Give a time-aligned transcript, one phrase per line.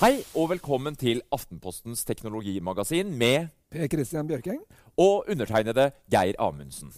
[0.00, 4.62] Hei og velkommen til Aftenpostens teknologimagasin med Per Christian Bjørking.
[4.96, 6.92] og undertegnede Geir Amundsen.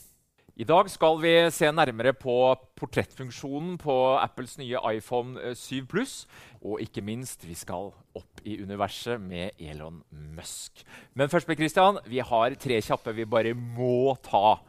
[0.56, 6.26] I dag skal vi se nærmere på portrettfunksjonen på Apples nye iPhone eh, 7 Pluss.
[6.62, 10.02] Og ikke minst, vi skal opp i universet med Elon
[10.36, 10.84] Musk.
[11.14, 14.60] Men først, Per Christian, vi har tre kjappe vi bare må ta.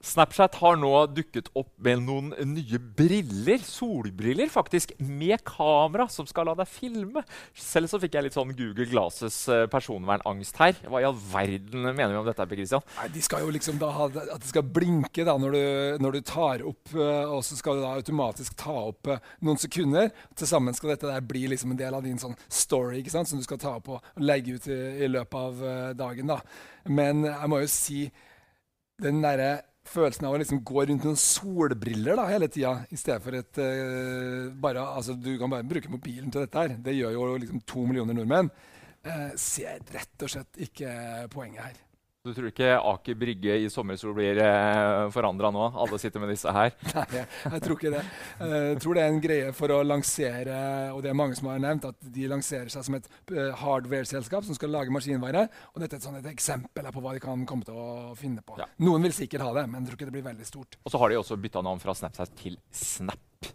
[0.00, 6.48] Snapchat har nå dukket opp med noen nye briller, solbriller faktisk, med kamera som skal
[6.48, 7.20] la deg filme.
[7.52, 10.80] Selv så fikk jeg litt sånn Google Glasses eh, personvernangst her.
[10.88, 12.48] Hva i all verden mener vi om dette?
[12.50, 12.86] Christian?
[12.96, 15.62] Nei, De skal jo liksom da ha at det skal blinke da når du,
[16.06, 19.60] når du tar opp, eh, og så skal du da automatisk ta opp eh, noen
[19.60, 20.08] sekunder.
[20.32, 23.28] Til sammen skal dette der bli liksom en del av din sånn story ikke sant?
[23.28, 25.64] som du skal ta opp og legge ut i, i løpet av
[26.00, 26.32] dagen.
[26.32, 26.40] da.
[26.88, 28.06] Men jeg må jo si
[29.00, 29.58] den derre
[29.90, 33.60] følelsen av å liksom gå rundt noen solbriller da, hele tida, i stedet for et
[33.62, 36.76] eh, bare, altså, Du kan bare bruke mobilen til dette her.
[36.78, 38.50] Det gjør jo liksom to millioner nordmenn.
[39.00, 40.90] Uh, ser rett og slett ikke
[41.32, 41.78] poenget her.
[42.20, 45.62] Du tror ikke Aker Brygge i sommersol blir eh, forandra nå?
[45.80, 46.74] Alle sitter med disse her.
[46.92, 48.02] Nei, jeg, jeg tror ikke det.
[48.44, 50.58] Eh, Jeg tror det er en greie for å lansere,
[50.92, 54.44] og det er mange som har nevnt, at de lanserer seg som et eh, hardware-selskap
[54.44, 55.46] som skal lage maskinvare.
[55.72, 58.44] Og dette er et, sånt, et eksempel på hva de kan komme til å finne
[58.44, 58.60] på.
[58.60, 58.68] Ja.
[58.84, 60.76] Noen vil sikkert ha det, men jeg tror ikke det blir veldig stort.
[60.84, 63.48] Og så har de også bytta navn fra Snapchat til Snap.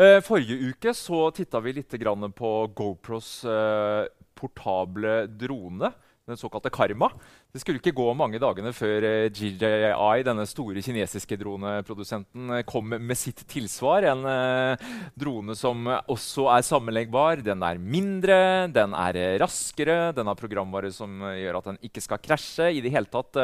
[0.00, 1.92] Eh, forrige uke så titta vi litt
[2.40, 5.92] på GoPros eh, portable drone,
[6.28, 7.10] den såkalte Karma.
[7.52, 12.92] Det skulle ikke gå mange dagene før eh, GJI, denne store kinesiske droneprodusenten, eh, kom
[12.92, 14.06] med sitt tilsvar.
[14.12, 14.86] En eh,
[15.18, 17.42] drone som også er sammenleggbar.
[17.46, 18.38] Den er mindre,
[18.72, 22.70] den er raskere, den har programvare som gjør at den ikke skal krasje.
[22.78, 23.36] I det hele tatt,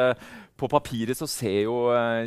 [0.55, 1.75] på papiret så ser jo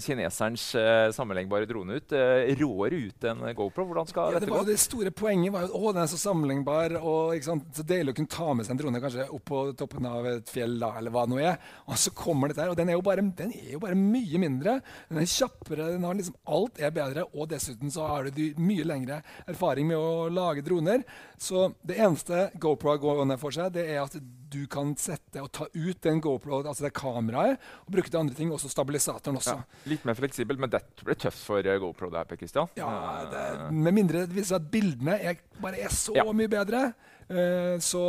[0.04, 2.12] kinesernes kineserens sammenleggbare drone ut
[2.58, 3.86] råere ut enn GoPro.
[3.88, 4.70] Hvordan skal Ja, det, dette var, gå?
[4.72, 6.98] det store poenget var jo at den er så sammenleggbar.
[7.00, 7.68] og ikke sant?
[7.76, 10.47] Så deilig å kunne ta med seg en drone kanskje opp på toppen av et
[10.48, 11.58] fjell, da, eller hva det nå er.
[11.88, 14.40] Og så kommer dette her, og den er, jo bare, den er jo bare mye
[14.42, 14.78] mindre.
[15.10, 18.84] Den er kjappere, den har liksom alt er bedre, og dessuten så har du mye
[18.88, 21.04] lengre erfaring med å lage droner.
[21.38, 24.16] Så det eneste GoPro går ned for seg, det er at
[24.48, 28.34] du kan sette og ta ut den GoPro, altså det kameraet, og bruke til andre
[28.38, 29.58] ting, også stabilisatoren også.
[29.60, 32.08] Ja, litt mer fleksibel, men dette blir tøft for eh, GoPro.
[32.10, 32.70] det her, Per Christian.
[32.80, 36.24] Ja, Eh, det, Med mindre det viser seg at bildene er, bare er så Ja.
[36.32, 36.94] mye bedre,
[37.28, 38.02] så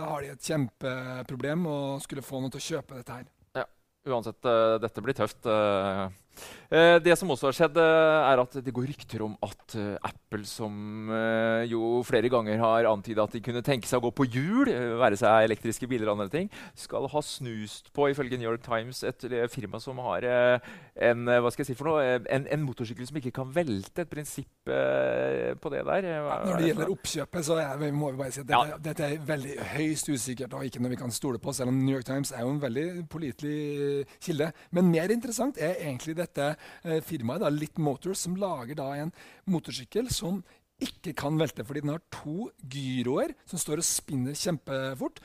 [0.00, 3.26] har de et kjempeproblem og skulle få noen til å kjøpe dette her.
[3.60, 3.66] Ja,
[4.08, 5.46] Uansett, eh, dette blir tøft.
[6.70, 6.96] Eh.
[7.02, 10.44] Det som også har skjedd, eh, er at det går rykter om at eh, Apple,
[10.48, 10.72] som
[11.68, 14.70] jo flere ganger har antyda at de kunne tenke seg å gå på hjul,
[15.00, 16.48] være seg elektriske biler og andre ting,
[16.78, 21.66] skal ha snust på, ifølge New York Times, et firma som har en, hva skal
[21.66, 24.06] jeg si for noe, en, en motorsykkel som ikke kan velte.
[24.06, 26.08] Et prinsipp på det der.
[26.08, 29.28] Er Når det gjelder oppkjøpet, så er, må vi bare si at dette, dette er
[29.28, 32.32] veldig høyst usikkert og ikke noe vi kan stole på, selv om New York Times
[32.32, 34.50] er jo en veldig pålitelig kilde.
[34.72, 39.12] Men mer interessant er egentlig dette eh, firmaet, da, Lit Motors, som lager da en
[39.50, 40.42] motorsykkel som
[40.82, 45.20] ikke kan velte, fordi den har to gyroer som står og spinner kjempefort.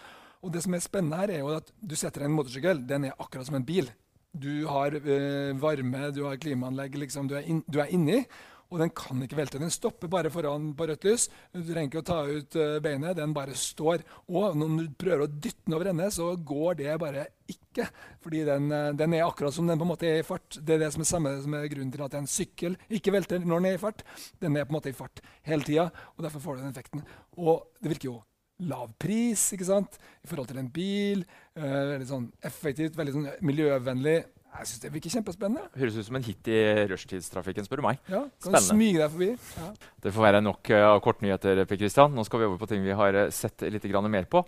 [0.45, 3.07] Og det som er spennende her, er jo at du setter deg en motorsykkel, den
[3.07, 3.89] er akkurat som en bil.
[4.37, 8.21] Du har eh, varme, du har klimaanlegg, liksom, du er, in, du er inni.
[8.67, 9.61] Og den kan ikke velte.
[9.61, 11.27] Den stopper bare foran på rødt lys.
[11.53, 14.03] Du trenger ikke å ta ut eh, beinet, den bare står.
[14.27, 17.87] Og når du prøver å dytte den over ende, så går det bare ikke.
[18.23, 20.59] Fordi den, eh, den er akkurat som den på en måte er i fart.
[20.59, 23.43] Det er det som er samme som er grunnen til at en sykkel ikke velter
[23.43, 24.03] når den er i fart.
[24.43, 25.87] Den er på en måte i fart hele tida,
[26.17, 27.05] og derfor får du den effekten.
[27.39, 28.19] Og det virker jo
[28.65, 29.99] lav pris ikke sant?
[30.23, 31.23] i forhold til en bil.
[31.55, 34.17] Eh, veldig sånn effektivt, veldig sånn miljøvennlig.
[34.57, 35.67] Jeg synes det virker kjempespennende.
[35.77, 37.99] Høres ut som en hit i rushtidstrafikken, spør du meg.
[38.07, 38.63] Ja, kan Spennende.
[38.63, 39.29] du smyge deg forbi.
[39.59, 39.69] Ja.
[40.05, 41.63] Det får være nok av uh, kortnyheter.
[41.69, 42.15] Per Christian.
[42.17, 44.43] Nå skal vi over på ting vi har eh, sett litt grann mer på.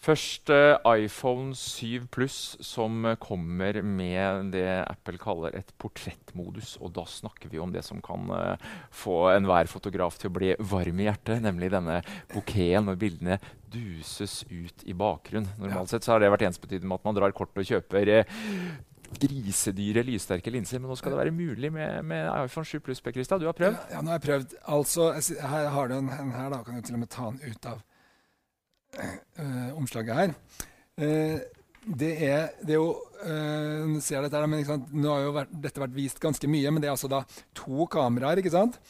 [0.00, 6.78] Først uh, iPhone 7 Pluss, som eh, kommer med det Apple kaller et portrettmodus.
[6.80, 10.54] Og da snakker vi om det som kan uh, få enhver fotograf til å bli
[10.72, 12.00] varm i hjertet, nemlig denne
[12.32, 13.36] bouqueten når bildene
[13.70, 15.50] duses ut i bakgrunn.
[15.60, 18.40] Normalt sett så har det vært ensbetydende med at man drar kort og kjøper eh,
[19.18, 20.80] grisedyre, lyssterke linser.
[20.80, 23.02] Men nå skal det være mulig med, med iPhone 7 Pluss.
[23.02, 23.78] Du har prøvd?
[23.92, 24.58] Ja, nå har jeg prøvd.
[24.76, 26.62] Altså, her har du en, en her, da.
[26.66, 27.80] Kan du til og med ta den ut av
[28.98, 30.36] øh, omslaget her.
[31.00, 31.38] Uh,
[31.80, 32.90] det er, det er, jo
[33.24, 36.82] uh, ser dette her, men Nå har jo vært, dette vært vist ganske mye, men
[36.82, 37.22] det er altså da
[37.56, 38.80] to kameraer ikke sant?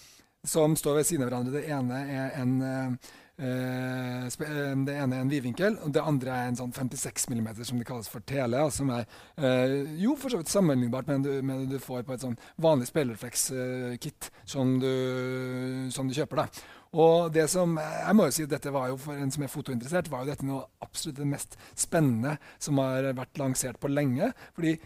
[0.41, 1.61] som står ved siden av hverandre.
[1.61, 6.59] Det ene er en Uh, det ene er en vidvinkel, og det andre er en
[6.59, 8.61] sånn 56 mm som det kalles for tele.
[8.75, 9.07] Som er
[9.41, 11.39] uh, jo for så vidt sammenlignbart med det
[11.71, 14.77] du, får på et sånn vanlig spillerflex-kit uh, som,
[15.95, 16.43] som, du kjøper.
[16.43, 16.69] da.
[17.01, 20.11] Og det som, jeg må jo si dette var jo For en som er fotointeressert,
[20.11, 24.33] var jo dette noe absolutt det mest spennende som har vært lansert på lenge.
[24.55, 24.77] fordi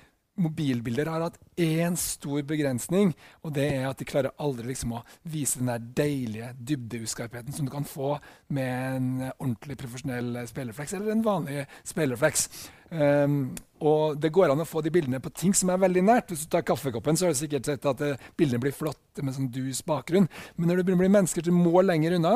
[0.41, 3.13] mobilbilder har hatt én stor begrensning,
[3.45, 7.69] og det er at de klarer aldri liksom å vise den der deilige dybdeuskarpheten som
[7.69, 8.17] du kan få
[8.55, 12.49] med en ordentlig profesjonell spillerflex eller en vanlig spillerflex.
[12.95, 16.31] Um, og det går an å få de bildene på ting som er veldig nært.
[16.31, 19.35] Hvis du tar kaffekoppen, så har du sikkert sett at uh, bildene blir flotte med
[19.37, 20.29] sånn dus bakgrunn.
[20.57, 22.35] Men når det begynner å bli mennesker som må lenger unna,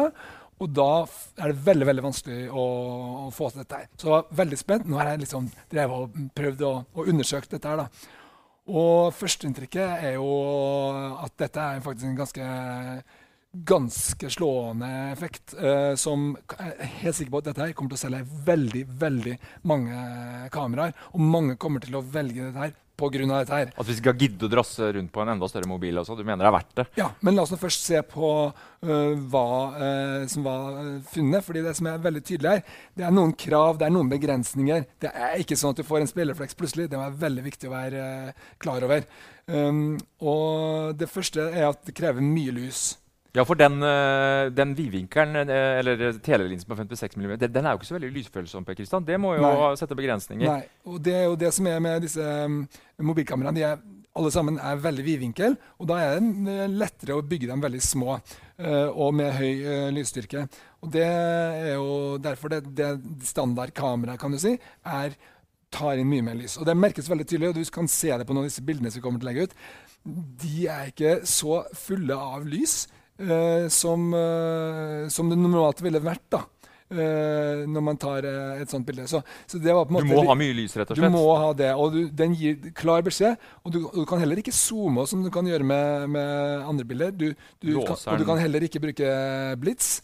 [0.58, 0.90] og da
[1.38, 2.64] er det veldig veldig vanskelig å,
[3.28, 3.82] å få til dette.
[3.82, 3.90] her.
[3.94, 4.88] Så jeg var veldig spent.
[4.88, 6.72] Nå har jeg liksom drevet og prøvd å,
[7.04, 7.68] undersøke dette.
[7.68, 7.86] her da.
[8.68, 10.28] Og førsteinntrykket er jo
[11.22, 12.50] at dette er faktisk en ganske
[13.68, 15.54] ganske slående effekt.
[15.54, 18.84] Eh, som jeg er helt sikker på at dette her kommer til å selge veldig
[19.00, 19.38] veldig
[19.70, 20.02] mange
[20.54, 20.92] kameraer.
[21.14, 23.26] Og mange kommer til å velge dette her pga.
[23.30, 23.72] dette her.
[23.78, 26.00] At vi skal gidde å drasse rundt på en enda større mobil?
[26.00, 26.16] Også.
[26.18, 26.86] Du mener det er verdt det?
[26.98, 29.46] Ja, men la oss nå først se på uh, hva
[29.78, 30.78] uh, som var
[31.12, 31.44] funnet.
[31.46, 34.86] fordi det som er veldig tydelig her, det er noen krav, det er noen begrensninger.
[35.00, 36.90] Det er ikke sånn at du får en spillerflex plutselig.
[36.92, 38.06] Det er veldig viktig å være
[38.62, 39.06] klar over.
[39.48, 42.90] Um, og det første er at det krever mye lys.
[43.36, 47.74] Ja, for den, eh, den vidvinkelen, eh, eller telelinsen på 56 mm, den, den, er
[47.74, 48.64] jo ikke så veldig lysfølsom.
[48.64, 49.04] Per Christian.
[49.04, 49.76] Det må jo Nei.
[49.76, 50.48] sette begrensninger.
[50.48, 52.62] Nei, og det er jo det som er med disse um,
[53.04, 53.58] mobilkameraene.
[53.58, 53.78] de er
[54.18, 57.82] alle sammen er veldig vidvinkel, og da er det eh, lettere å bygge dem veldig
[57.84, 58.18] små
[58.58, 60.40] og med høy lysstyrke.
[60.82, 62.88] Og Det er jo derfor det, det
[63.22, 65.14] standardkameraet kan du si, er,
[65.70, 66.56] tar inn mye mer lys.
[66.58, 68.90] Og Det merkes veldig tydelig, og du kan se det på noen av disse bildene
[68.90, 69.54] som kommer til å legge ut.
[70.42, 76.24] De er ikke så fulle av lys eh, som, eh, som, det normalt ville vært.
[76.30, 76.44] da.
[76.88, 79.04] Uh, når man tar uh, et sånt bilde.
[79.10, 81.12] Så, så du måte, må ha mye lys, rett og slett?
[81.12, 83.36] Du må ha det, og du, den gir klar beskjed.
[83.60, 86.86] Og du, og du, kan heller ikke zoome, som du kan gjøre med, med andre
[86.88, 87.12] bilder.
[87.12, 87.26] Du,
[87.60, 89.10] kan, og du kan heller ikke bruke
[89.60, 89.98] blits.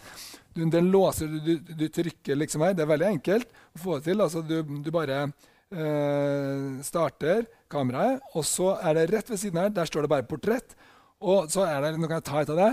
[0.52, 2.76] den låser du, trykker liksom her.
[2.76, 4.20] Det er veldig enkelt å få det til.
[4.20, 9.72] Altså, du, bare uh, starter kameraet, og så er det rett ved siden her.
[9.72, 10.76] Der står det bare 'portrett'.
[11.24, 12.70] Og så er det, Nå kan jeg ta et av det.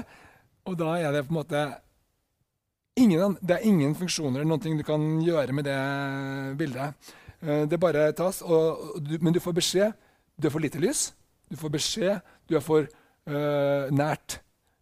[0.70, 1.64] Og da er det på en måte
[3.00, 6.94] ingen, Det er ingen funksjoner eller noe du kan gjøre med det bildet.
[7.42, 9.94] Eh, det bare tas, og, du, men du får beskjed.
[10.38, 11.12] Du er for lite lys.
[11.50, 12.20] Du får beskjed.
[12.48, 12.86] Du er for
[13.30, 14.40] uh, nært.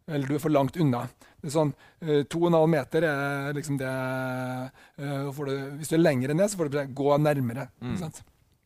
[0.08, 1.08] Eller du er for langt unna.
[1.40, 1.72] Det er sånn,
[2.06, 6.32] uh, To og en halv meter er liksom det uh, du, Hvis du er lenger
[6.32, 7.70] enn det, så får du beskjed gå nærmere.
[7.82, 7.98] Mm.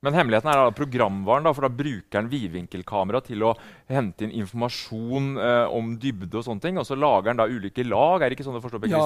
[0.04, 3.54] Men hemmeligheten er da programvaren, da, for da bruker den vidvinkelkamera til å
[3.92, 6.80] hente inn informasjon eh, om dybde og sånne ting.
[6.82, 8.20] Og så lager den da ulike lag.
[8.20, 8.88] Er det ikke sånn du forstår?
[8.92, 9.06] Ja,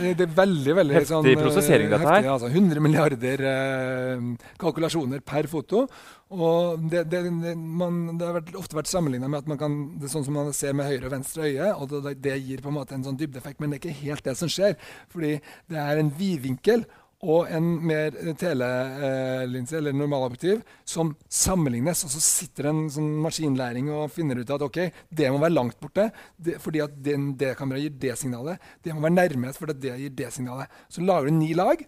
[0.00, 2.34] det, det, er veldig veldig heftig sånn, prosessering, dette heftig, her.
[2.34, 4.26] Altså, 100 milliarder eh,
[4.60, 5.86] kalkulasjoner per foto.
[6.34, 7.22] Og det, det,
[7.54, 10.36] man, det har vært, ofte vært sammenligna med at man kan, det er sånn som
[10.36, 11.70] man ser med høyre og venstre øye.
[11.72, 14.28] og det, det gir på en måte en sånn dybdeeffekt, men det er ikke helt
[14.28, 14.76] det som skjer.
[15.12, 15.38] Fordi
[15.72, 16.84] det er en vidvinkel
[17.24, 22.04] og en mer telelinse eller normalobjektiv som sammenlignes.
[22.06, 25.78] Og så sitter en sånn maskinlæring og finner ut at ok, det må være langt
[25.80, 28.72] borte det, fordi at den, det kameraet gir det signalet.
[28.84, 30.82] Det må være nærmest fordi det gir det signalet.
[30.92, 31.80] Så lager du ni lag,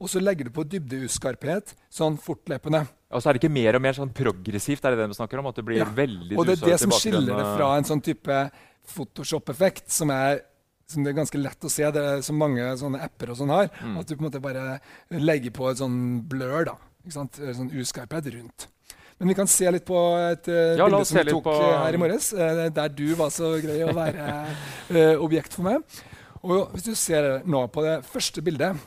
[0.00, 2.86] og så legger du på dybdeuskarphet sånn fortløpende.
[3.10, 4.84] Og så er det ikke mer og mer sånn progressivt?
[4.84, 5.50] er det det vi snakker om?
[5.50, 5.88] At det blir ja.
[5.94, 8.44] veldig Og det er det som skiller det fra en sånn type
[8.90, 10.40] Photoshop-effekt, som er
[10.90, 11.86] som det er ganske lett å se.
[11.94, 13.70] Det er så mange sånne apper og sånn har.
[13.80, 13.96] Mm.
[14.00, 14.80] At du på en måte bare
[15.14, 15.96] legger på et sånn
[16.30, 16.76] blør, da.
[17.04, 17.40] Ikke sant?
[17.56, 18.68] Sånn uskarphet rundt.
[19.20, 21.52] Men vi kan se litt på et uh, ja, bilde som vi tok på...
[21.60, 24.28] Eh, her i morges, uh, der du var så grei å være
[24.88, 26.00] uh, objekt for meg.
[26.40, 28.80] Og hvis du ser nå på det første bildet,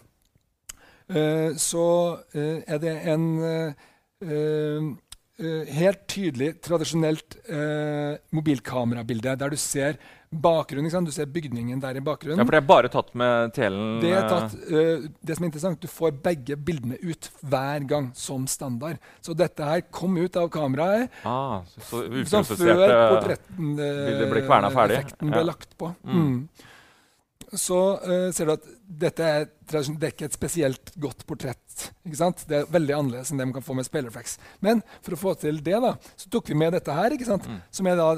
[1.59, 1.85] så
[2.33, 3.25] er det en
[5.73, 7.39] helt tydelig, tradisjonelt
[8.37, 9.97] mobilkamerabilde der du ser
[10.33, 11.05] bakgrunnen.
[11.05, 12.39] Du ser bygningen der i bakgrunnen.
[12.39, 13.99] Ja, For det er bare tatt med telen?
[14.01, 18.11] Det er tatt, uh, det som er interessant, du får begge bildene ut hver gang
[18.17, 19.01] som standard.
[19.21, 24.45] Så dette her kom ut av kameraet ah, så, så før portretten uh, ble
[25.33, 25.93] ble lagt på.
[26.03, 26.21] Mm.
[26.23, 26.69] Mm.
[27.59, 28.67] Så uh, ser du at
[29.03, 31.87] dette er, det er ikke et spesielt godt portrett.
[32.05, 32.43] ikke sant?
[32.49, 34.37] Det er veldig annerledes enn det man kan få med Spellerflex.
[34.65, 37.49] Men for å få til det, da, så tok vi med dette her, ikke sant?
[37.49, 37.59] Mm.
[37.73, 38.11] som er da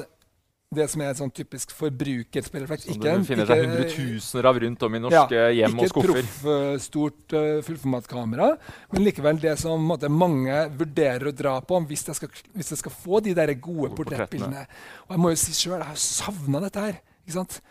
[0.76, 2.88] det som er et sånn typisk forbrukerspillerfleks.
[2.88, 6.12] Som ikke, du finner seg hundretusener av rundt om i norske ja, hjem og skuffer.
[6.12, 8.50] Ikke et proffstort uh, fullformatkamera,
[8.92, 12.82] men likevel det som måtte, mange vurderer å dra på hvis jeg skal, hvis jeg
[12.82, 14.66] skal få de der gode portrettbildene.
[15.08, 17.02] Og jeg må jo si sjøl, jeg har savna dette her.
[17.24, 17.62] ikke sant?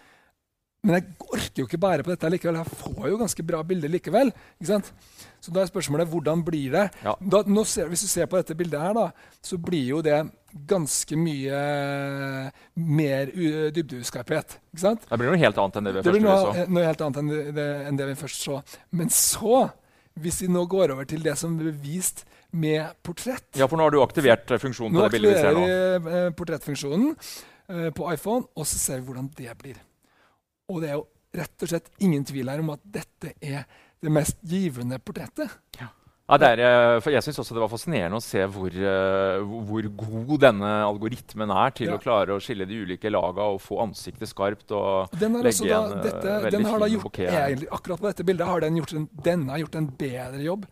[0.84, 2.60] Men jeg orker jo ikke bare på dette likevel.
[2.60, 4.32] Jeg får jo ganske bra bilder likevel.
[4.60, 4.90] ikke sant?
[5.40, 6.84] Så da er spørsmålet hvordan blir det?
[7.04, 7.14] Ja.
[7.20, 10.18] Da, ser, hvis du ser på dette bildet her, da, så blir jo det
[10.68, 11.62] ganske mye
[12.74, 13.32] mer
[13.74, 14.58] dybdeuskarphet.
[14.72, 16.66] Det blir noe helt annet enn det vi det først noe, så.
[16.76, 18.60] Noe helt annet enn det, enn det vi først så.
[18.94, 19.64] Men så,
[20.20, 23.88] hvis vi nå går over til det som ble vist med portrett Ja, for nå
[23.88, 25.64] har du aktivert funksjonen på det bildet vi ser nå.
[25.64, 29.82] Nå aktiverer vi eh, portrettfunksjonen uh, på iPhone, og så ser vi hvordan det blir.
[30.73, 31.04] Og det er jo
[31.35, 33.66] rett og slett ingen tvil her om at dette er
[34.04, 35.52] det mest givende portrettet.
[35.80, 35.90] Ja.
[36.25, 40.38] Ja, er, eh, jeg syns også det var fascinerende å se hvor, uh, hvor god
[40.40, 41.99] denne algoritmen er til ja.
[41.99, 44.73] å klare å skille de ulike laga og få ansiktet skarpt.
[44.73, 48.09] og den legge da, en dette, uh, veldig den har da gjort, egentlig, Akkurat på
[48.09, 50.64] dette bildet har den gjort en, denne har gjort en bedre jobb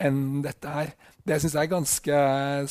[0.00, 0.94] enn dette her.
[1.30, 2.20] Det syns jeg er ganske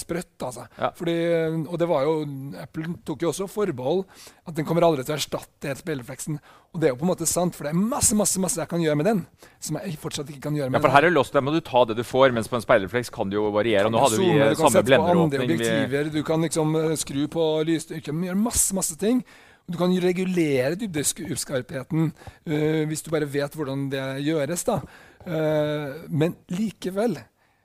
[0.02, 0.36] sprøtt.
[0.44, 0.66] altså.
[0.76, 0.90] Ja.
[0.96, 1.16] Fordi,
[1.64, 2.16] og det var jo,
[2.60, 4.04] Apple tok jo også forbehold
[4.50, 6.40] at den kommer aldri til å erstatte helt spillrefleksen.
[6.74, 8.70] Og det er jo på en måte sant, for det er masse masse, masse jeg
[8.70, 9.22] kan gjøre med den.
[9.64, 11.62] som jeg fortsatt ikke kan gjøre med ja, for her er lost, Der må du
[11.64, 13.86] ta det du får, mens på en speilrefleks kan det jo variere.
[13.88, 16.12] og nå hadde vi zoome, samme blenderåpning.
[16.14, 19.24] Du kan liksom eh, skru på lysstyrken, gjøre masse masse ting.
[19.70, 24.66] Du kan regulere dybdeskarpheten uh, hvis du bare vet hvordan det gjøres.
[24.66, 24.80] da.
[25.28, 27.20] Uh, men likevel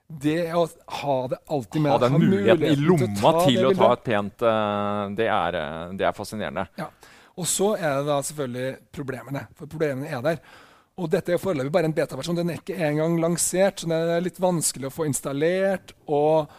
[0.08, 0.66] det å
[1.00, 4.44] ha det alltid med Ha den muligheten i lomma til, til å ta et pent
[4.44, 5.58] uh, det, er,
[5.96, 6.66] det, er, fascinerende.
[6.78, 6.90] Ja.
[7.40, 9.46] Og så er det da selvfølgelig problemene.
[9.58, 10.44] For problemene er der.
[11.00, 12.36] Og dette er foreløpig bare en beta-versjon.
[12.38, 15.96] Den er ikke engang lansert, så den er litt vanskelig å få installert.
[16.06, 16.52] og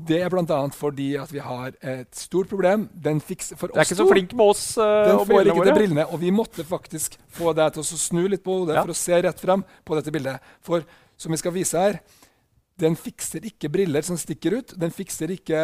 [0.00, 0.60] det er bl.a.
[0.72, 2.86] fordi at vi har et stort problem.
[2.94, 3.76] Den fikser for oss to.
[3.76, 6.06] Det er ikke så flink med oss uh, Den får ikke til brillene.
[6.14, 8.84] Og vi måtte faktisk få deg til å snu litt på hodet ja.
[8.84, 10.52] for å se rett frem på dette bildet.
[10.64, 10.86] For
[11.20, 11.98] som vi skal vise her,
[12.80, 14.74] den fikser ikke briller som stikker ut.
[14.80, 15.60] Den fikser ikke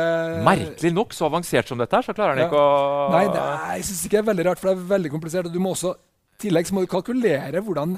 [0.47, 2.51] Merkelig nok, så avansert som dette er, så klarer den ja.
[2.51, 4.91] ikke å Nei, det er, jeg syns ikke det er veldig rart, for det er
[4.95, 5.49] veldig komplisert.
[5.49, 5.95] Og du må også,
[6.37, 7.97] i tillegg så må du kalkulere hvordan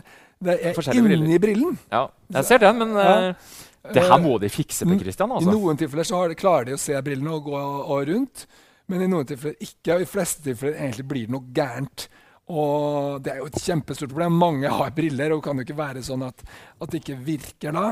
[0.49, 1.79] det er inni brillen.
[1.91, 2.07] Ja,
[2.37, 3.17] jeg ser den, men ja.
[3.35, 5.35] uh, det her må de fikse på Christian.
[5.35, 5.51] Altså.
[5.51, 8.47] I noen tilfeller så de, klarer de å se brillene og gå og rundt,
[8.89, 9.97] men i noen tilfeller ikke.
[9.97, 12.09] Og i fleste tilfeller egentlig blir det noe gærent.
[12.49, 14.39] Og det er jo et kjempestort problem.
[14.41, 16.45] Mange har briller, og det kan jo ikke være sånn at,
[16.81, 17.91] at det ikke virker da.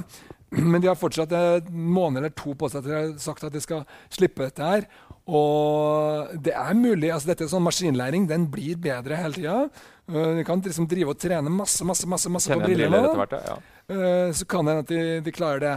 [0.72, 3.54] Men de har fortsatt en måned eller to på seg til de har sagt at
[3.54, 4.86] de skal slippe dette her.
[5.26, 7.10] Og det er mulig.
[7.10, 9.58] altså dette er sånn Maskinlæring den blir bedre hele tida.
[10.06, 13.02] Uh, de kan liksom drive og trene masse masse, masse, masse på brillene.
[13.18, 13.56] Hvert, ja.
[13.90, 15.76] uh, så kan det hende at de, de, klarer det.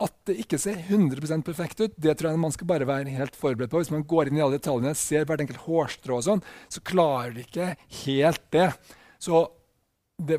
[0.00, 3.36] At det ikke ser 100% perfekt ut, det tror jeg man skal bare være helt
[3.36, 3.82] forberedt på.
[3.82, 7.34] Hvis man går inn i alle detaljene, ser hvert enkelt hårstrå og sånn, så klarer
[7.36, 7.74] de ikke
[8.06, 8.70] helt det.
[9.20, 9.42] Så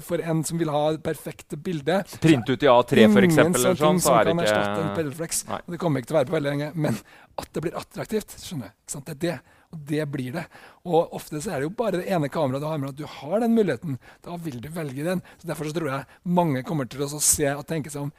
[0.06, 3.80] for en som vil ha det perfekte bildet Print ut i A3, for eksempel, eller
[3.80, 5.44] sånn, så er det ikke en Pelflex.
[5.68, 6.70] Det kommer ikke til å være på veldig lenge.
[6.76, 7.00] Men
[7.42, 9.02] at det blir attraktivt, skjønner du.
[9.02, 9.36] Det er det.
[9.72, 10.46] Og det blir det.
[10.84, 13.06] Og ofte så er det jo bare det ene kameraet du har med at du
[13.08, 14.00] har den muligheten.
[14.26, 15.24] Da vil du velge den.
[15.40, 18.12] Så Derfor så tror jeg mange kommer til å se og tenke seg om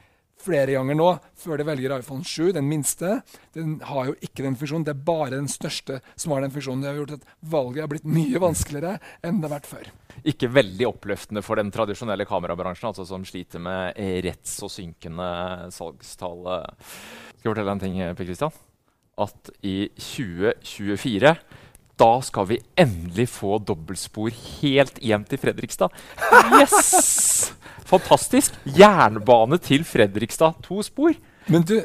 [0.43, 1.09] flere ganger nå
[1.39, 3.19] før de velger iPhone 7, den minste.
[3.55, 4.85] Den har jo ikke den funksjonen.
[4.87, 6.83] Det er bare den største som har den funksjonen.
[6.83, 9.89] Det har gjort at valget har blitt mye vanskeligere enn det har vært før.
[10.33, 15.31] Ikke veldig oppløftende for den tradisjonelle kamerabransjen, altså som sliter med retts- og synkende
[15.73, 16.45] salgstall.
[17.33, 18.55] Skal jeg fortelle en ting, Per Christian?
[19.23, 21.35] At i 2024
[21.99, 24.31] da skal vi endelig få dobbeltspor
[24.61, 25.93] helt hjem til Fredrikstad.
[26.57, 27.53] Yes!
[27.85, 28.55] Fantastisk!
[28.65, 30.57] Jernbane til Fredrikstad.
[30.65, 31.13] To spor.
[31.51, 31.75] Men du,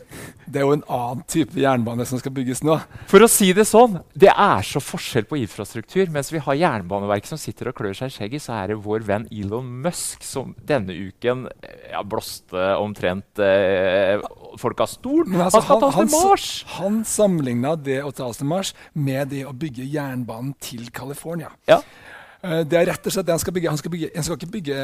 [0.47, 2.77] det er jo en annen type jernbane som skal bygges nå.
[3.11, 6.11] For å si det sånn, det er så forskjell på infrastruktur.
[6.15, 9.07] Mens vi har Jernbaneverket som sitter og klør seg i skjegget, så er det vår
[9.09, 11.47] venn Elon Musk som denne uken
[11.91, 14.23] ja, blåste omtrent eh,
[14.61, 15.39] folk av stolen.
[15.39, 16.49] Altså, han skal ta oss til Mars!
[16.79, 21.51] Han sammenligna det å ta oss til Mars med det å bygge jernbanen til California.
[21.71, 21.83] Ja.
[22.39, 23.73] Uh, det er rett og slett det han skal bygge.
[23.73, 24.83] Han skal, bygge, han skal ikke bygge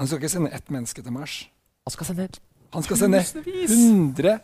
[0.00, 1.42] han skal ikke sende ett menneske til Mars.
[1.84, 2.24] Han skal sende
[2.74, 4.38] Han skal sende 100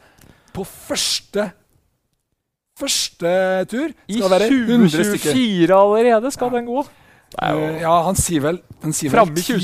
[0.56, 1.50] på første
[2.76, 3.30] Første
[3.72, 6.58] tur I 2024 allerede skal ja.
[6.58, 6.82] den gå.
[7.80, 9.56] Ja, han sier vel, han sier vel ti,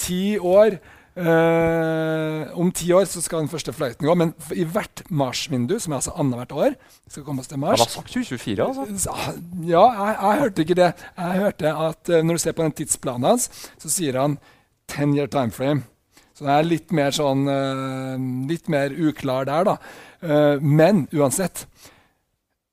[0.00, 0.78] ti, år
[1.14, 5.92] Uh, om ti år så skal den første fløyten gå, men i hvert Mars-vindu, som
[5.92, 6.72] er altså annethvert år
[7.06, 9.14] skal komme oss til Mars Han har sagt 2024, altså?
[9.62, 10.90] Ja, jeg, jeg, hørte ikke det.
[11.14, 13.46] Jeg hørte at uh, Når du ser på den tidsplanen hans,
[13.78, 14.34] så sier han
[14.90, 15.86] 10 year time frame.
[16.34, 18.16] Så det er litt mer sånn uh,
[18.50, 19.76] Litt mer uklar der, da.
[20.60, 21.66] men uansett.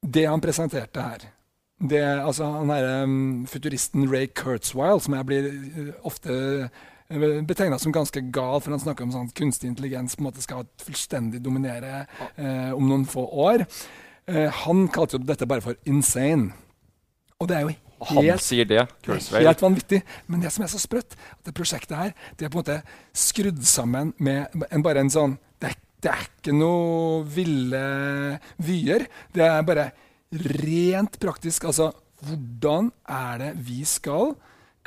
[0.02, 1.28] Det han presenterte her
[1.82, 5.48] det, altså, han her um, Futuristen Ray Kurzweil, som jeg blir
[6.06, 6.36] ofte
[7.48, 10.68] betegna som ganske gal, for han snakker om sånn kunstig intelligens på en måte skal
[10.82, 12.06] fullstendig dominere
[12.38, 13.66] eh, om noen få år.
[14.28, 16.54] Eh, han kalte jo dette bare for insane.
[17.42, 17.76] Og det er jo
[18.10, 20.02] helt, han sier det, helt vanvittig.
[20.28, 22.82] Men det som er så sprøtt, at det prosjektet her det er på en måte
[23.14, 27.82] skrudd sammen med en, bare en sånn det det er ikke noe ville
[28.66, 29.06] vyer.
[29.30, 29.92] Det er bare
[30.64, 31.68] rent praktisk.
[31.70, 31.92] Altså,
[32.26, 34.34] hvordan er det vi skal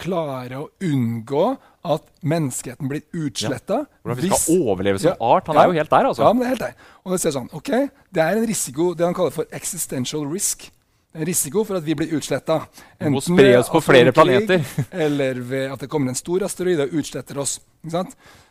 [0.00, 1.44] klare å unngå
[1.86, 3.84] at menneskeheten blir utsletta.
[3.84, 4.00] Ja.
[4.02, 5.50] Hvordan vi skal overleve som ja, art.
[5.50, 6.24] Han ja, er jo helt der, altså.
[6.24, 6.88] Ja, men det er helt der.
[7.04, 7.70] Og det, sånn, ok,
[8.16, 10.66] det er en risiko, det han kaller for existential risk.
[11.14, 12.56] Risiko for at vi blir utsletta.
[12.98, 14.64] Vi må spre oss på flere planeter.
[15.06, 17.60] eller ved at det kommer en stor asteroide og utsletter oss.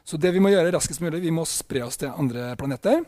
[0.03, 3.03] Så det vi må gjøre raskest mulig, vi må spre oss til andre planeter.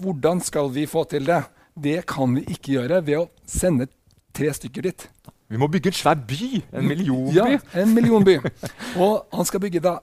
[0.00, 1.42] Hvordan skal vi få til det?
[1.74, 3.90] Det kan vi ikke gjøre ved å sende
[4.34, 5.06] tre stykker dit.
[5.52, 6.48] Vi må bygge en svær by.
[6.72, 7.36] En millionby.
[7.36, 7.48] Ja,
[7.82, 8.38] en millionby.
[9.04, 9.98] Og han skal bygge da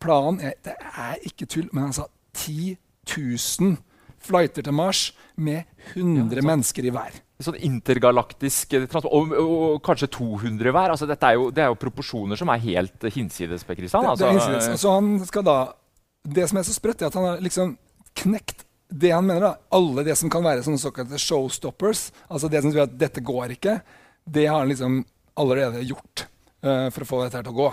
[0.00, 3.74] Planen er Det er ikke tull, men han sa 10 000
[4.18, 7.18] flighter til Mars med 100 ja, mennesker i hver.
[7.38, 10.94] Sånn intergalaktisk transport, og, og, og, kanskje 200 hver.
[10.94, 13.62] Altså, er jo, det er jo proporsjoner som er helt hinsides.
[13.66, 14.08] Per Kristian.
[14.10, 14.80] Altså, det, det er hinsides.
[14.82, 15.58] Så han skal da,
[16.38, 17.76] det som er så sprøtt, er at han har liksom
[18.18, 19.40] knekt det han mener.
[19.40, 23.22] da, Alle det som kan være sånne såkalte showstoppers, altså det som sier at dette
[23.24, 23.78] går ikke,
[24.28, 24.98] det har han liksom
[25.38, 26.26] allerede gjort
[26.64, 27.70] uh, for å få dette her til å gå.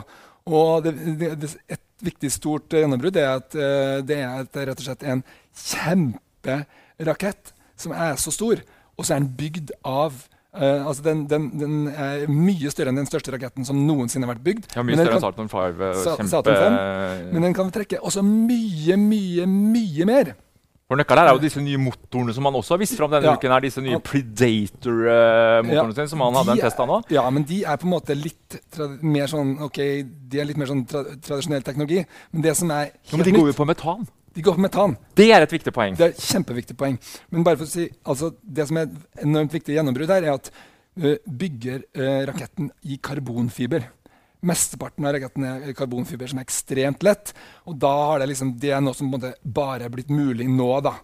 [0.55, 4.81] Og det, det, det, et viktig stort gjennombrudd er at uh, det er et, rett
[4.81, 5.23] og slett en
[5.65, 8.61] kjemperakett som er så stor,
[8.95, 10.23] og så er den bygd av
[10.55, 14.37] Uh, altså den, den, den, er mye større enn den største raketten som noensinne har
[14.37, 14.69] vært bygd.
[14.71, 15.81] Ja, mye større enn Saturn 5.
[16.05, 16.27] Kjempe...
[16.31, 20.31] Saturn 5 men den kan trekke også mye, mye, mye mer.
[20.85, 23.33] For nøkkelen er jo disse nye motorene som han også har vist fram denne ja.
[23.33, 23.53] uken.
[23.55, 26.99] her, Disse nye Predator-motorene ja, sine som han hadde en test av nå.
[27.15, 28.59] Ja, men de er på en måte litt
[29.01, 29.79] mer sånn ok,
[30.29, 32.03] de er litt mer sånn tra tradisjonell teknologi.
[32.35, 34.05] Men det som er helt ja, Men de går jo på metan.
[34.35, 34.97] De går på metan.
[35.15, 35.95] Det er et viktig poeng.
[35.95, 36.97] Det er et kjempeviktig poeng.
[37.31, 40.35] Men bare for å si, altså, det som er et enormt viktig gjennombrudd her, er
[40.35, 43.85] at uh, bygger uh, raketten i karbonfiber.
[44.45, 47.31] Mesteparten av raketten er karbonfiber som er ekstremt lett.
[47.63, 50.67] Og da har det liksom, det er noe som bare er blitt mulig nå.
[50.83, 50.97] da.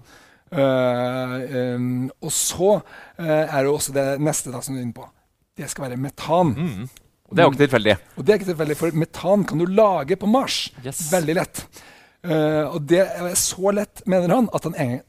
[0.51, 1.37] Uh,
[1.79, 5.07] um, og så uh, er det også det neste da, som du er inne på.
[5.55, 6.51] Det skal være metan.
[6.51, 6.91] Mm.
[7.31, 7.97] Og det er jo ikke tilfeldig.
[8.17, 10.65] Og det er ikke tilfeldig, For metan kan du lage på Mars.
[10.83, 11.05] Yes.
[11.13, 11.63] Veldig lett.
[12.21, 14.99] Uh, og det er så lett, mener han, at han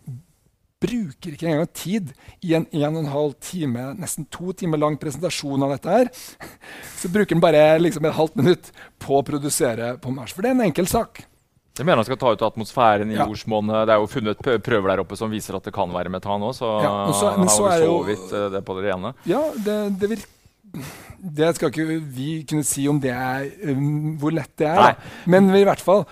[0.83, 4.97] bruker ikke engang tid i en en og en halv time, nesten to timer lang
[5.01, 6.11] presentasjon av dette her.
[7.01, 8.73] Så bruker han bare liksom et halvt minutt
[9.03, 10.35] på å produsere på Mars.
[10.35, 11.25] For det er en enkel sak.
[11.73, 13.25] Jeg mener han skal ta ut atmosfæren i ja.
[13.25, 13.87] jordsmonnet.
[13.89, 16.53] Det er jo funnet prøver der oppe som viser at det kan være metan òg,
[16.59, 19.15] så, ja, så men så har vi så vidt eh, det på det rene.
[19.29, 20.91] Ja, det, det, virker,
[21.39, 25.01] det skal ikke vi kunne si om det er um, hvor lett det er.
[25.25, 26.05] Men i hvert fall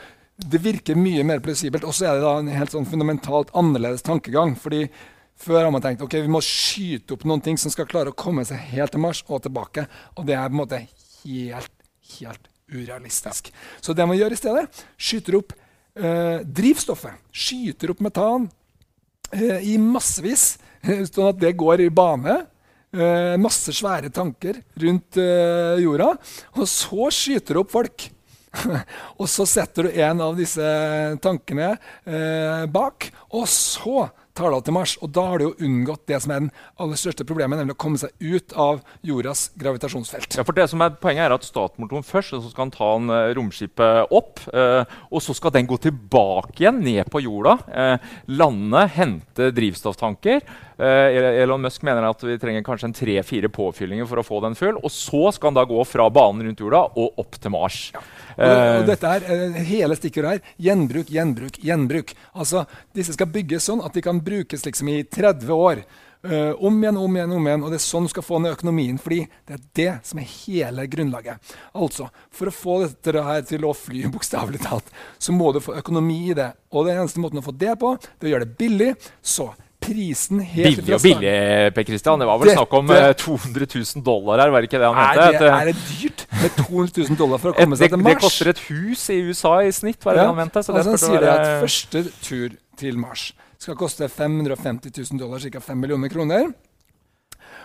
[0.46, 1.84] det virker mye mer plausibelt.
[1.84, 4.56] Og så er det da en helt sånn fundamentalt annerledes tankegang.
[4.56, 4.86] fordi
[5.40, 8.16] før har man tenkt ok, vi må skyte opp noen ting som skal klare å
[8.16, 9.86] komme seg helt til Mars og tilbake.
[10.16, 10.82] Og det er på en måte
[11.24, 11.74] helt,
[12.18, 13.50] helt urealistisk.
[13.80, 15.54] Så det man gjør i stedet, skyter opp
[15.96, 17.24] eh, drivstoffet.
[17.32, 18.50] Skyter opp metan
[19.32, 20.58] eh, i massevis,
[21.12, 22.42] sånn at det går i bane.
[22.90, 26.12] Eh, masse svære tanker rundt eh, jorda.
[26.58, 28.10] Og så skyter opp folk.
[29.20, 30.64] og så setter du en av disse
[31.22, 34.94] tankene eh, bak, og så tar det av til Mars.
[35.04, 37.80] Og da har du jo unngått det som er den aller største problemet, nemlig å
[37.82, 40.38] komme seg ut av jordas gravitasjonsfelt.
[40.38, 43.12] Ja, for det som er Poenget er at startmotoren først, så skal han ta en,
[43.12, 44.42] uh, romskipet opp.
[44.52, 47.56] Uh, og så skal den gå tilbake igjen, ned på jorda.
[47.68, 50.44] Uh, lande, hente drivstofftanker.
[50.80, 54.78] Elon Musk mener at vi trenger kanskje en tre-fire påfyllinger for å få den full.
[54.80, 57.80] Og så skal han da gå fra banen rundt jorda og opp til Mars.
[57.94, 58.04] Ja.
[58.40, 60.52] Og, og, dette er hele stikkordet her.
[60.68, 62.14] Gjenbruk, gjenbruk, gjenbruk.
[62.32, 62.64] Altså,
[62.96, 65.84] Disse skal bygges sånn at de kan brukes liksom i 30 år.
[66.20, 67.62] Uh, om igjen, om igjen, om igjen.
[67.64, 68.98] Og det er sånn du skal få ned økonomien.
[69.00, 71.54] fordi det er det som er hele grunnlaget.
[71.74, 75.78] Altså, For å få dette her til å fly, bokstavelig talt, så må du få
[75.80, 76.52] økonomi i det.
[76.72, 78.94] Og den eneste måten å få det på, det er å gjøre det billig.
[79.22, 79.48] Så
[79.90, 81.34] prisen helt Billig og billig,
[81.76, 82.22] Per Christian.
[82.22, 85.28] Det var vel snakk om 200 000 dollar her, var det ikke det han mente?
[85.36, 88.14] Det, er det dyrt med 200 000 dollar for å komme et, seg til Mars?
[88.14, 90.30] Det koster et hus i USA i snitt, var det ja.
[90.30, 90.62] han mente.
[90.64, 91.36] Så altså, han sier være...
[91.36, 95.60] at første tur til Mars skal koste 550 000 dollar, ca.
[95.60, 96.48] 5 millioner kroner,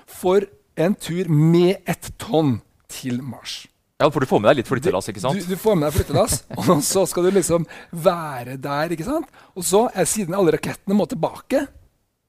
[0.05, 0.43] for
[0.75, 2.57] en tur med ett tonn
[2.91, 3.63] til Mars.
[3.95, 5.07] Ja, For du får med deg litt flyttelass?
[5.07, 5.39] ikke sant?
[5.39, 8.91] Du, du får med deg flyttelass, og så skal du liksom være der.
[8.91, 9.29] ikke sant?
[9.55, 11.63] Og så, er siden alle rakettene må tilbake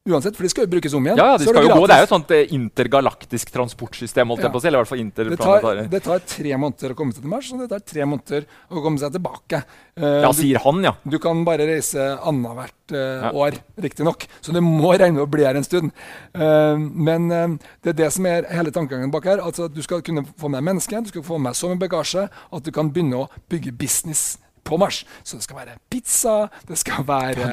[0.06, 1.18] Uansett, for de skal jo brukes om igjen.
[1.18, 1.86] Ja, ja de skal jo gå.
[1.90, 4.30] Det er jo et sånt intergalaktisk transportsystem.
[4.30, 4.52] holdt Ja.
[4.54, 7.32] På, eller i hvert fall det, tar, det tar tre måneder å komme seg til
[7.32, 9.62] Mars, og det tar tre måneder å komme seg tilbake.
[9.98, 10.94] Uh, ja, sier han, ja.
[11.02, 13.34] Du kan bare reise annethvert uh, ja.
[13.34, 14.28] år, riktignok.
[14.44, 15.94] Så det må regne med å bli her en stund.
[16.36, 19.42] Uh, men uh, det er det som er hele tankegangen bak her.
[19.42, 22.66] Altså, du skal kunne få med mennesker, du skal få med så mye bagasje at
[22.66, 24.36] du kan begynne å bygge business
[24.66, 25.04] på Mars.
[25.22, 26.36] Så det skal være pizza,
[26.68, 27.50] det skal være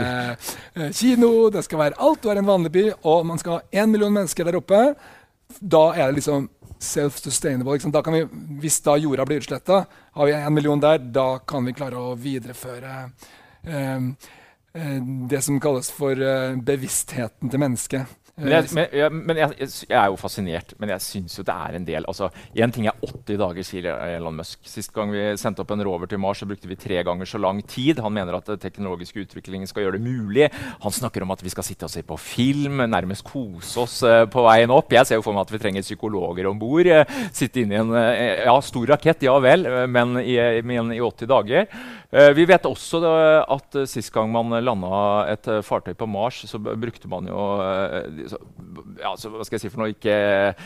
[0.75, 2.23] eh, kino, det skal være alt.
[2.23, 4.81] Du er en vanlig by, og man skal ha én million mennesker der oppe.
[5.59, 6.49] Da er det liksom
[6.83, 7.77] self-sustainable.
[7.77, 7.93] Liksom.
[8.59, 12.15] hvis da jorda blir utsletta, har vi en million der, da kan vi klare å
[12.19, 12.95] videreføre
[13.63, 14.09] eh,
[14.73, 14.99] eh
[15.29, 18.22] det som kalles for eh, bevisstheten til mennesket.
[18.33, 21.53] Men, jeg, men, jeg, men jeg, jeg, er jo fascinert, men jeg syns jo det
[21.53, 24.57] er en del altså, Én ting er 80 dager, sier Elon Musk.
[24.65, 27.37] Sist gang vi sendte opp en rover til Mars, så brukte vi tre ganger så
[27.37, 28.01] lang tid.
[28.01, 30.47] Han mener at den teknologiske utviklingen skal gjøre det mulig.
[30.81, 34.23] Han snakker om at vi skal sitte og se på film, nærmest kose oss uh,
[34.25, 34.97] på veien opp.
[34.97, 36.89] Jeg ser jo for meg at vi trenger psykologer om bord.
[36.89, 41.03] Uh, sitte inne i en uh, ja, stor rakett, ja vel, men i, men, i,
[41.05, 41.69] 80 dager.
[42.37, 42.99] Vi vet også
[43.41, 44.97] at sist gang man landa
[45.33, 47.47] et fartøy på Mars, så brukte man jo
[48.99, 50.61] ja, hva skal jeg si for noe, ikke eh,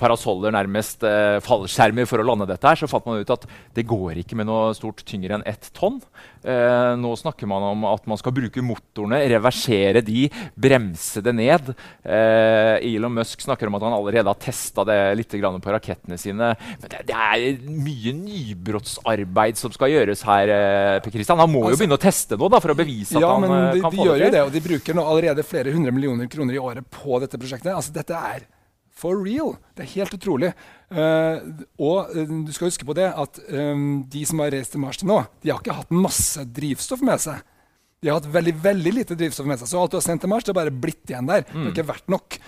[0.00, 3.86] parasoller, nærmest eh, fallskjermer for å lande dette, her, så fant man ut at det
[3.88, 6.00] går ikke med noe stort tyngre enn ett tonn.
[6.40, 11.72] Eh, nå snakker man om at man skal bruke motorene, reversere de, bremse det ned.
[12.04, 16.52] Eh, Elon Musk snakker om at han allerede har testa det litt på rakettene sine.
[16.80, 20.54] Men det, det er mye nybrottsarbeid som skal gjøres her.
[20.54, 21.38] Eh, per Christian.
[21.38, 23.44] Han må altså, jo begynne å teste nå da, for å bevise at ja, han
[23.44, 24.32] men eh, de, kan de få det til.
[24.36, 27.72] Det, og de bruker nå allerede flere hundre millioner kroner i året på dette prosjektet.
[27.74, 28.48] Altså, dette er
[29.00, 29.56] for real.
[29.76, 30.52] Det er helt utrolig.
[30.90, 34.82] Uh, og uh, du skal huske på det at um, de som har reist til
[34.82, 37.44] Mars til nå, de har ikke hatt masse drivstoff med seg.
[38.00, 39.70] De har hatt veldig veldig lite drivstoff med seg.
[39.70, 41.46] Så alt du har sendt til Mars, det er bare blitt igjen der.
[41.46, 41.52] Mm.
[41.54, 42.40] Det har ikke vært nok.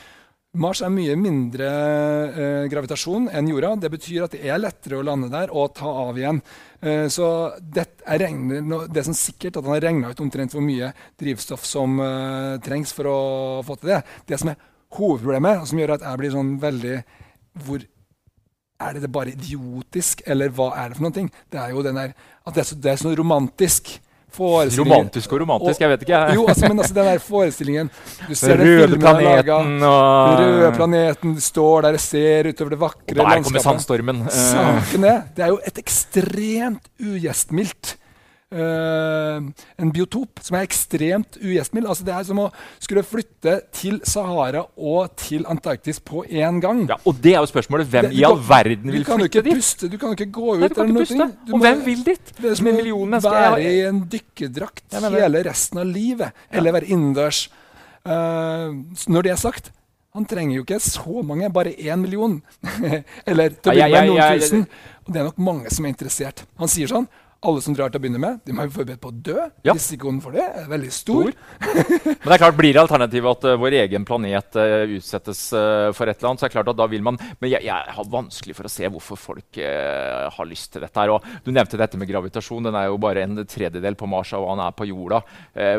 [0.63, 1.69] Mars er mye mindre
[2.35, 3.77] uh, gravitasjon enn jorda.
[3.85, 6.43] Det betyr at det er lettere å lande der og ta av igjen.
[7.15, 7.27] så
[7.63, 10.89] det er, regner, det er sånn sikkert at han har regna ut omtrent hvor mye
[11.21, 12.01] drivstoff som
[12.67, 13.19] trengs for å
[13.63, 14.01] få til det.
[14.27, 14.59] Det som er
[14.99, 17.01] hovedproblemet, som gjør at jeg blir sånn veldig
[17.67, 17.83] hvor
[18.83, 21.29] Er det bare idiotisk, eller hva er det for noe?
[21.53, 23.93] Det er jo den der, at det er så, det er så romantisk.
[24.33, 26.19] Romantisk og romantisk, og, jeg vet ikke.
[26.19, 26.35] Jeg.
[26.39, 27.91] Jo, altså, men altså den der forestillingen
[28.29, 32.71] Du ser den røde planeten og Den røde planeten du står der og ser utover
[32.71, 33.21] det vakre landskapet.
[33.21, 34.23] Og der kommer sandstormen.
[34.33, 37.97] Saken er, det er jo et ekstremt ugjestmildt
[38.53, 41.89] en biotop som er ekstremt ugjestmild.
[41.89, 42.49] Altså det er som å
[42.83, 46.85] skulle flytte til Sahara og til Antarktis på én gang.
[46.91, 47.91] Ja, og det er jo spørsmålet.
[47.93, 49.61] Hvem det, i all verden vil flytte dit?
[49.63, 50.63] Puste, du kan jo ikke gå ut.
[50.63, 51.29] Nei, du kan ikke puste.
[51.49, 52.33] og må, hvem vil dit?
[52.39, 56.33] Det er som å være i en dykkerdrakt hele resten av livet.
[56.49, 56.59] Ja.
[56.61, 57.47] Eller være innendørs.
[58.03, 58.75] Uh,
[59.07, 59.71] når det er sagt
[60.13, 62.35] han trenger jo ikke så mange, bare én million.
[63.31, 64.67] Eller til å begynne med noen tusen.
[65.07, 66.43] Og det er nok mange som er interessert.
[66.61, 67.07] Han sier sånn
[67.43, 69.39] alle som drar til å begynne med, de må være forberedt på å dø.
[69.67, 69.75] Ja.
[69.75, 71.33] Risikoen for det er veldig stor.
[71.33, 72.07] stor.
[72.07, 76.11] Men det er klart, blir alternativet at uh, vår egen planet uh, utsettes uh, for
[76.11, 78.11] et eller annet, så er det klart at da vil man Men jeg, jeg har
[78.13, 80.99] vanskelig for å se hvorfor folk har lyst til dette.
[80.99, 81.13] her.
[81.17, 82.69] Og du nevnte dette med gravitasjon.
[82.69, 85.23] Den er jo bare en tredjedel på Mars, og han er på jorda.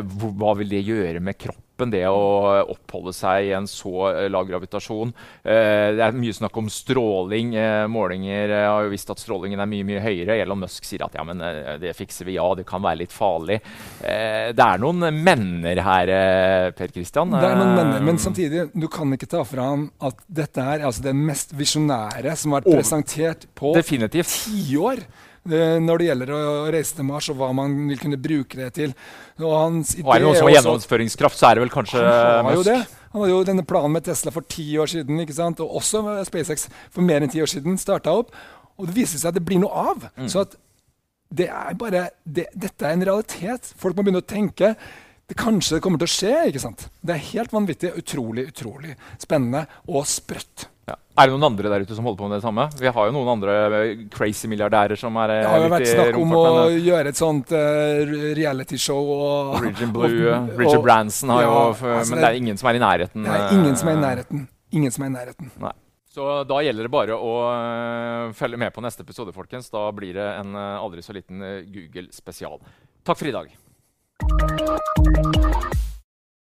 [0.04, 1.63] hva vil det gjøre med kroppen?
[1.94, 5.14] Det å oppholde seg i en så lav gravitasjon.
[5.44, 7.54] det er mye snakk om stråling.
[7.92, 10.38] målinger har jo visst at strålingen er mye mye høyere.
[10.44, 12.38] Elon Musk sier at ja, men Eh, det fikser vi.
[12.38, 13.60] Ja, det kan være litt farlig.
[14.02, 17.34] Eh, det er noen menner her, eh, Per Kristian.
[17.34, 20.86] Det er noen menner, men samtidig, du kan ikke ta fra ham at dette er
[20.88, 25.06] altså det mest visjonære som har vært presentert på tiår
[25.44, 28.94] når det gjelder å reise til Mars, og hva man vil kunne bruke det til.
[29.42, 32.00] Og, hans idé og er det noen som har gjennomføringskraft, så er det vel kanskje
[32.00, 32.60] han har Musk?
[32.62, 32.80] Jo det.
[33.14, 35.62] Han hadde jo denne planen med Tesla for ti år siden, ikke sant?
[35.62, 37.78] og også SpaceX for mer enn ti år siden.
[37.78, 38.34] starta opp.
[38.80, 40.08] Og det viser seg at det blir noe av.
[40.18, 40.30] Mm.
[40.32, 40.56] Så at
[41.34, 43.74] det er bare, det, dette er en realitet.
[43.78, 44.74] Folk må begynne å tenke.
[45.30, 46.34] Det kanskje kommer til å skje.
[46.50, 46.88] ikke sant?
[47.02, 50.68] Det er helt vanvittig, utrolig, utrolig spennende og sprøtt.
[50.84, 50.98] Ja.
[51.16, 52.66] Er det noen andre der ute som holder på med det samme?
[52.76, 56.18] Vi har jo noen andre eh, crazy milliardærer som er Det har jo vært snakk
[56.20, 56.42] om å
[56.74, 59.14] gjøre et sånt uh, realityshow.
[59.64, 62.80] Region Blue, og, Richard Branson har ja, jo altså Men det er ingen som er
[62.80, 63.30] i nærheten?
[63.30, 64.44] Det er ingen som er i nærheten.
[64.74, 65.54] Ingen som er i nærheten.
[65.64, 65.76] Nei.
[66.14, 67.32] Så da gjelder det bare å
[68.38, 69.72] følge med på neste episode, folkens.
[69.74, 72.60] Da blir det en aldri så liten uh, Google spesial.
[73.08, 73.48] Takk for i dag.